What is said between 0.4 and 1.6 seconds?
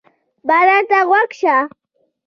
باران ته غوږ شه.